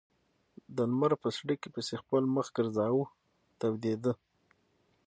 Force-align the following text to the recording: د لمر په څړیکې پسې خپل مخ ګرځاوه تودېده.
د 0.75 0.77
لمر 0.91 1.11
په 1.21 1.29
څړیکې 1.37 1.69
پسې 1.75 1.93
خپل 2.01 2.23
مخ 2.35 2.47
ګرځاوه 2.57 3.05
تودېده. 3.59 4.13